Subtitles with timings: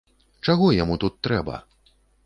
[0.47, 1.63] Чаго яму тут трэба?